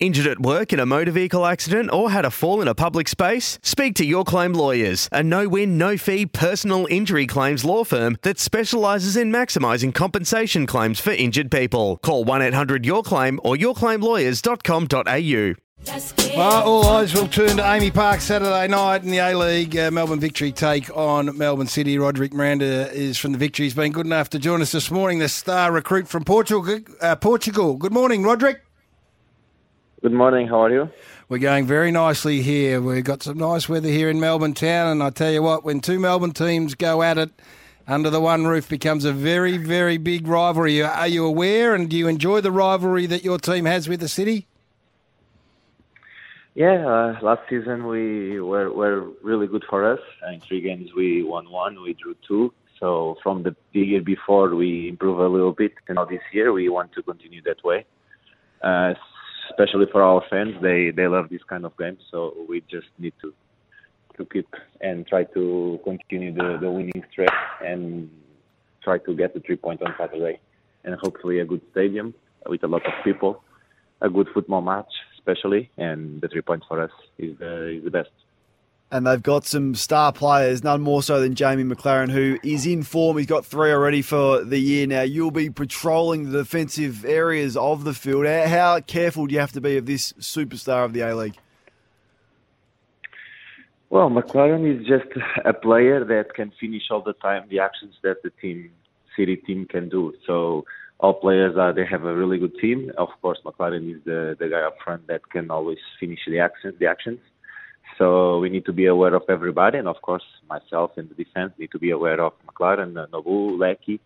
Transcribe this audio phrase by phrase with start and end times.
[0.00, 3.06] Injured at work in a motor vehicle accident or had a fall in a public
[3.06, 3.58] space?
[3.62, 8.16] Speak to Your Claim Lawyers, a no win, no fee personal injury claims law firm
[8.22, 11.98] that specialises in maximising compensation claims for injured people.
[11.98, 15.54] Call 1 800 Your Claim or yourclaimlawyers.com.au.
[16.34, 19.76] Well, all eyes will turn to AAMI Park Saturday night in the A League.
[19.76, 21.98] Uh, Melbourne Victory take on Melbourne City.
[21.98, 23.66] Roderick Miranda is from the Victory.
[23.66, 25.18] He's been good enough to join us this morning.
[25.18, 26.78] The star recruit from Portugal.
[27.02, 27.76] Uh, Portugal.
[27.76, 28.62] Good morning, Roderick.
[30.02, 30.48] Good morning.
[30.48, 30.90] How are you?
[31.28, 32.80] We're going very nicely here.
[32.80, 35.80] We've got some nice weather here in Melbourne town, and I tell you what, when
[35.80, 37.28] two Melbourne teams go at it
[37.86, 40.82] under the one roof, becomes a very, very big rivalry.
[40.82, 44.08] Are you aware, and do you enjoy the rivalry that your team has with the
[44.08, 44.46] city?
[46.54, 50.00] Yeah, uh, last season we were were really good for us.
[50.32, 52.54] In three games we won one, we drew two.
[52.78, 56.70] So from the year before we improved a little bit, and now this year we
[56.70, 57.84] want to continue that way.
[58.62, 58.94] Uh,
[59.50, 60.54] especially for our fans.
[60.62, 63.32] They they love this kind of games, so we just need to
[64.16, 64.48] to keep
[64.80, 67.30] and try to continue the, the winning streak
[67.64, 68.10] and
[68.82, 70.38] try to get the three points on Saturday,
[70.84, 72.14] and hopefully a good stadium
[72.46, 73.42] with a lot of people,
[74.00, 77.90] a good football match especially, and the three points for us is the, is the
[77.90, 78.10] best
[78.90, 82.82] and they've got some star players, none more so than Jamie Maclaren, who is in
[82.82, 83.16] form.
[83.16, 85.02] He's got three already for the year now.
[85.02, 88.26] You'll be patrolling the defensive areas of the field.
[88.26, 91.36] How careful do you have to be of this superstar of the A League?
[93.90, 95.08] Well, Maclaren is just
[95.44, 98.70] a player that can finish all the time the actions that the team,
[99.16, 100.14] city team, can do.
[100.26, 100.64] So
[100.98, 102.92] all players are they have a really good team.
[102.98, 106.74] Of course, Maclaren is the the guy up front that can always finish the actions.
[106.78, 107.18] The actions
[108.00, 111.52] so we need to be aware of everybody, and of course myself in the defense
[111.58, 114.00] need to be aware of Maclaren, uh, Nabbout, Leckie.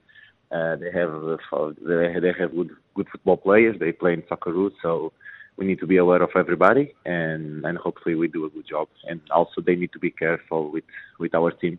[0.50, 1.12] Uh, they have
[1.52, 3.78] uh, they, they have good good football players.
[3.78, 5.12] They play in Socceroos, so
[5.56, 8.88] we need to be aware of everybody, and and hopefully we do a good job.
[9.08, 10.88] And also they need to be careful with
[11.20, 11.78] with our team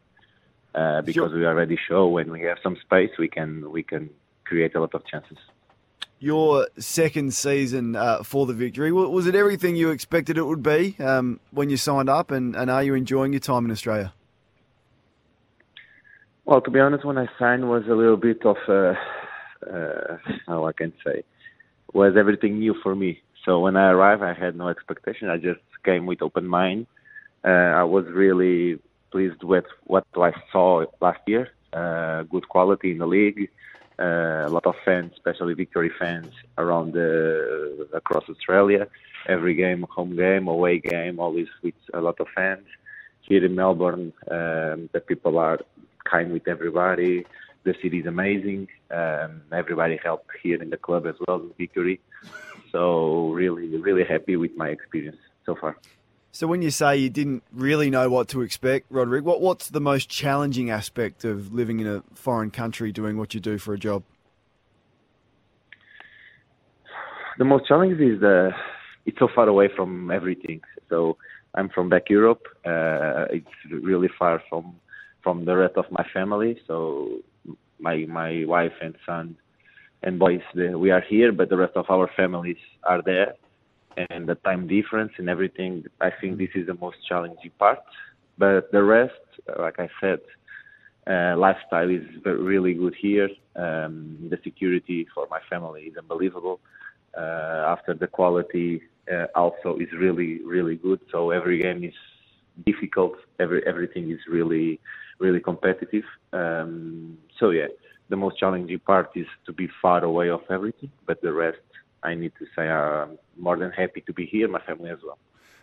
[0.73, 1.39] uh, because sure.
[1.39, 4.09] we already show when we have some space we can we can
[4.45, 5.37] create a lot of chances
[6.19, 8.91] your second season uh, for the victory.
[8.91, 12.71] Was it everything you expected it would be um, when you signed up, and, and,
[12.71, 14.13] are you enjoying your time in Australia?
[16.45, 18.93] Well, to be honest, when I signed was a little bit of uh,
[19.69, 20.17] uh,
[20.47, 21.23] how I can say
[21.93, 23.21] was everything new for me.
[23.45, 25.29] So when I arrived, I had no expectation.
[25.29, 26.87] I just came with open mind.
[27.43, 28.79] Uh, I was really
[29.11, 31.49] pleased with what I saw last year.
[31.71, 33.49] Uh, good quality in the league
[33.99, 38.87] a lot of fans, especially victory fans, around the, across Australia.
[39.27, 42.65] Every game, home game, away game, always with a lot of fans.
[43.21, 45.59] Here in Melbourne, um, the people are
[46.03, 47.25] kind with everybody.
[47.63, 48.67] The city is amazing.
[48.91, 51.99] Um, everybody helped here in the club as well, Victory.
[52.71, 55.77] So really, really happy with my experience so far.
[56.35, 59.79] So when you say you didn't really know what to expect, Roderick, what, what's the
[59.79, 63.77] most challenging aspect of living in a foreign country doing what you do for a
[63.79, 64.03] job?
[67.37, 68.51] The most challenging is the
[69.05, 70.59] it's so far away from everything.
[70.89, 71.15] So
[71.53, 72.43] I'm from back Europe.
[72.65, 74.75] Uh, it's really far from
[75.23, 76.59] from the rest of my family.
[76.67, 77.19] So
[77.79, 79.37] my my wife and son
[80.03, 83.35] and boys, we are here, but the rest of our families are there
[83.97, 85.85] and the time difference and everything.
[86.01, 87.79] I think this is the most challenging part.
[88.37, 89.13] But the rest,
[89.59, 90.19] like I said,
[91.07, 93.29] uh, lifestyle is really good here.
[93.55, 96.59] Um, the security for my family is unbelievable.
[97.17, 100.99] Uh, after the quality uh, also is really really good.
[101.11, 101.93] So every game is
[102.65, 103.13] difficult.
[103.39, 104.79] Every everything is really
[105.19, 106.03] really competitive.
[106.33, 107.67] Um, so yeah,
[108.09, 111.59] the most challenging part is to be far away of everything, but the rest
[112.05, 115.17] I need to say I'm more than happy to be here, my family as well.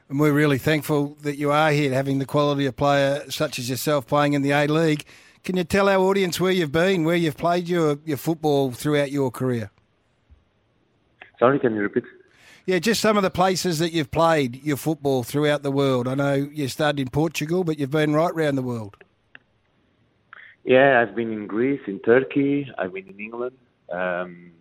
[0.09, 3.71] And we're really thankful that you are here, having the quality of player such as
[3.71, 5.05] yourself playing in the A League.
[5.45, 9.11] Can you tell our audience where you've been, where you've played your, your football throughout
[9.11, 9.71] your career?
[11.39, 12.05] Sorry, can you repeat?
[12.67, 16.07] Yeah, just some of the places that you've played your football throughout the world.
[16.07, 18.97] I know you started in Portugal, but you've been right around the world.
[20.65, 23.57] Yeah, I've been in Greece, in Turkey, I've been in England,
[23.91, 24.53] um,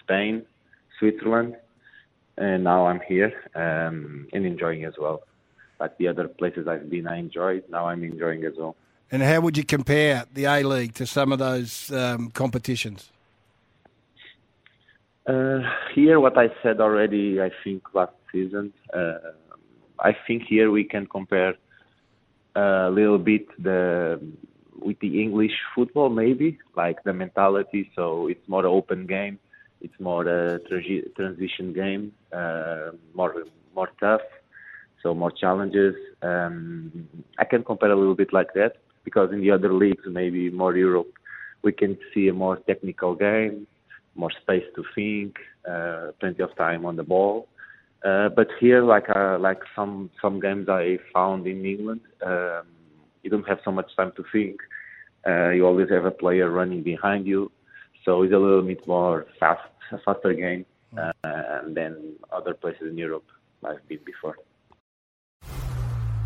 [0.00, 0.44] Spain,
[1.00, 1.56] Switzerland,
[2.38, 5.22] and now I'm here um, and enjoying as well.
[5.80, 7.64] Like the other places I've been, I enjoyed.
[7.68, 8.76] Now I'm enjoying as well.
[9.10, 13.10] And how would you compare the A League to some of those um, competitions?
[15.26, 15.60] Uh,
[15.94, 18.72] here, what I said already, I think last season.
[18.94, 19.18] Uh,
[19.98, 21.54] I think here we can compare
[22.54, 24.20] a little bit the
[24.78, 27.90] with the English football, maybe like the mentality.
[27.94, 29.38] So it's more open game.
[29.80, 33.44] It's more a transi- transition game, uh, more
[33.74, 34.22] more tough.
[35.02, 35.94] So more challenges.
[36.22, 38.74] Um, I can compare a little bit like that
[39.04, 41.10] because in the other leagues, maybe more Europe,
[41.62, 43.66] we can see a more technical game,
[44.14, 45.36] more space to think,
[45.70, 47.48] uh, plenty of time on the ball.
[48.04, 52.66] Uh, but here, like uh, like some some games I found in England, um,
[53.22, 54.56] you don't have so much time to think.
[55.26, 57.50] Uh, you always have a player running behind you,
[58.04, 59.62] so it's a little bit more fast,
[60.04, 60.64] faster game
[60.96, 61.12] uh,
[61.66, 63.24] than other places in Europe
[63.64, 64.36] I've been before.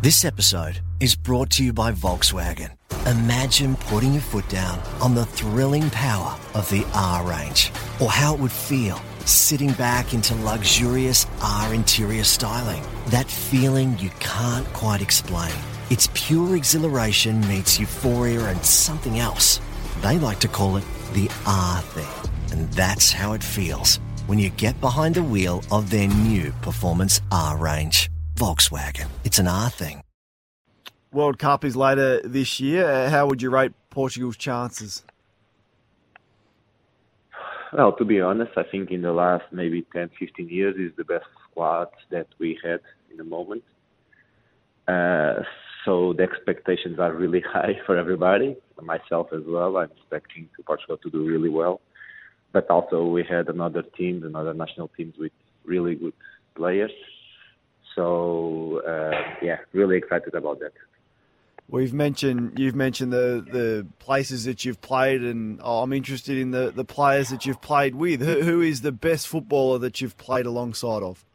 [0.01, 2.71] This episode is brought to you by Volkswagen.
[3.07, 8.35] Imagine putting your foot down on the thrilling power of the R range, or how
[8.35, 12.83] it would feel sitting back into luxurious R interior styling.
[13.07, 15.53] That feeling you can't quite explain.
[15.89, 19.59] It's pure exhilaration meets euphoria and something else.
[20.01, 20.83] They like to call it
[21.13, 22.31] the R thing.
[22.51, 27.21] And that's how it feels when you get behind the wheel of their new Performance
[27.31, 28.09] R range.
[28.35, 29.07] Volkswagen.
[29.23, 30.01] It's an R thing.
[31.11, 33.09] World Cup is later this year.
[33.09, 35.03] How would you rate Portugal's chances?
[37.71, 41.03] Well, to be honest, I think in the last maybe 10, 15 years is the
[41.03, 43.63] best squad that we had in the moment.
[44.87, 45.43] Uh,
[45.85, 49.77] so the expectations are really high for everybody, myself as well.
[49.77, 51.79] I'm expecting to Portugal to do really well.
[52.51, 55.31] But also we had another teams, another national teams with
[55.63, 56.13] really good
[56.55, 56.91] players.
[57.95, 60.73] So uh, yeah, really excited about that.
[61.67, 66.51] We've mentioned you've mentioned the, the places that you've played, and oh, I'm interested in
[66.51, 68.21] the, the players that you've played with.
[68.21, 71.25] Who, who is the best footballer that you've played alongside of?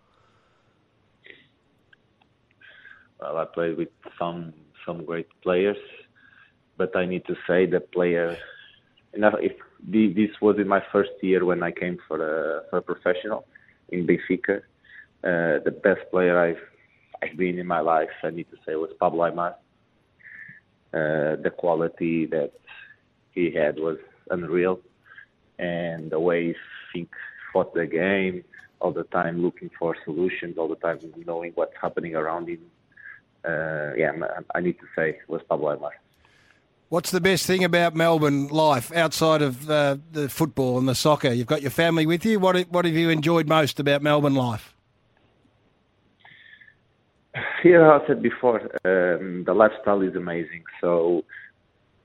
[3.21, 4.55] Well, I played with some
[4.87, 5.77] some great players,
[6.79, 8.37] but I need to say the player.
[9.13, 9.53] Enough, if
[9.83, 13.47] this was in my first year when I came for a for a professional
[13.91, 14.59] in Benfica,
[15.23, 16.65] uh, the best player I've
[17.23, 19.55] I've been in my life, I need to say, was Pablo Aimar.
[20.93, 22.53] Uh, the quality that
[23.33, 23.99] he had was
[24.31, 24.81] unreal,
[25.59, 26.55] and the way he
[26.93, 27.11] think
[27.53, 28.45] fought the game
[28.81, 32.61] all the time, looking for solutions, all the time knowing what's happening around him.
[33.45, 34.13] Uh, yeah,
[34.55, 35.93] I need to say was Pablo Aimar.
[36.91, 41.33] What's the best thing about Melbourne life outside of uh, the football and the soccer?
[41.33, 42.41] You've got your family with you.
[42.41, 44.75] What what have you enjoyed most about Melbourne life?
[47.63, 50.65] Here, as I said before, um, the lifestyle is amazing.
[50.81, 51.25] So,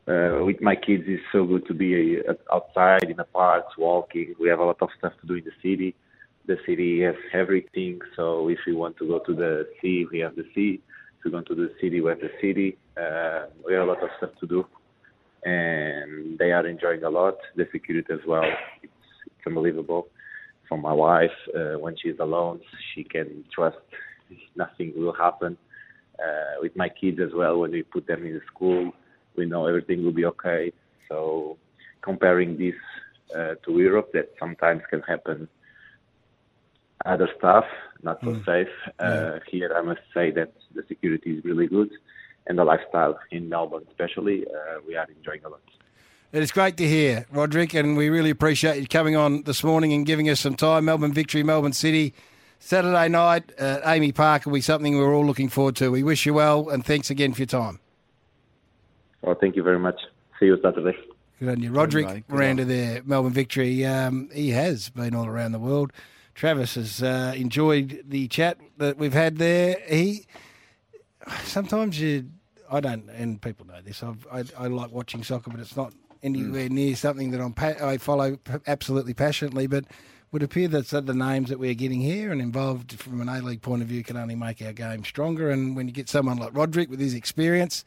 [0.08, 4.36] uh, with my kids, it's so good to be uh, outside in the parks, walking.
[4.40, 5.96] We have a lot of stuff to do in the city.
[6.46, 8.02] The city has everything.
[8.16, 10.82] So, if you want to go to the sea, we have the sea.
[11.26, 12.78] We go to the city, have the city.
[12.96, 14.64] Uh, we have a lot of stuff to do,
[15.44, 17.34] and they are enjoying a lot.
[17.56, 18.44] The security as well.
[18.84, 18.94] It's,
[19.26, 20.08] it's unbelievable.
[20.70, 22.62] For my wife, uh, when she's alone,
[22.94, 23.78] she can trust
[24.56, 25.58] nothing will happen.
[26.20, 28.92] Uh, with my kids as well, when we put them in the school,
[29.36, 30.72] we know everything will be okay.
[31.10, 31.58] So
[32.04, 32.76] comparing this
[33.36, 35.48] uh, to Europe, that sometimes can happen
[37.06, 37.66] other stuff,
[38.04, 38.46] not so Mm.
[38.46, 38.70] safe.
[39.00, 41.92] Uh, Here, I must say that the security is really good,
[42.48, 45.62] and the lifestyle in Melbourne, especially, uh, we are enjoying a lot.
[46.32, 49.94] It is great to hear, Roderick, and we really appreciate you coming on this morning
[49.94, 50.86] and giving us some time.
[50.86, 52.14] Melbourne victory, Melbourne City.
[52.60, 55.92] Saturday night at AAMI Park will be something we're all looking forward to.
[55.92, 57.80] We wish you well, and thanks again for your time.
[59.22, 60.00] Well, thank you very much.
[60.40, 60.98] See you Saturday.
[61.40, 61.72] Good on you.
[61.72, 62.28] Roderick mate.
[62.28, 63.86] Good Miranda there, Melbourne victory.
[63.86, 65.92] Um, he has been all around the world.
[66.36, 69.78] Travis has uh, enjoyed the chat that we've had there.
[69.90, 70.26] He
[71.44, 72.30] sometimes you,
[72.70, 74.04] I don't, and people know this.
[74.04, 77.82] I've, I I like watching soccer, but it's not anywhere near something that I'm pa-
[77.82, 79.66] I follow p- absolutely passionately.
[79.68, 79.86] But
[80.32, 83.62] would appear that the names that we're getting here and involved from an A League
[83.62, 85.50] point of view can only make our game stronger.
[85.50, 87.86] And when you get someone like Roderick with his experience,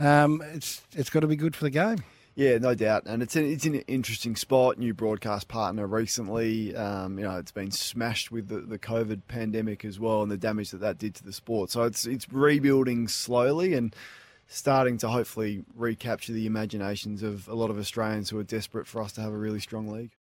[0.00, 1.98] um, it's it's got to be good for the game.
[2.36, 4.76] Yeah, no doubt, and it's an, it's an interesting spot.
[4.76, 6.74] New broadcast partner recently.
[6.74, 10.36] Um, you know, it's been smashed with the, the COVID pandemic as well, and the
[10.36, 11.70] damage that that did to the sport.
[11.70, 13.94] So it's it's rebuilding slowly and
[14.48, 19.00] starting to hopefully recapture the imaginations of a lot of Australians who are desperate for
[19.00, 20.10] us to have a really strong league.